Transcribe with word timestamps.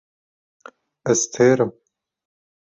Ez 1.11 1.21
têr 1.33 1.57
im. 1.63 1.71